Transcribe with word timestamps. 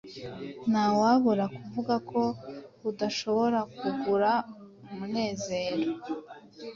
Ntawabura 0.69 1.45
kuvuga 1.55 1.95
ko 2.09 2.21
udashobora 2.89 3.59
kugura 3.79 4.31
umunezero. 4.91 5.83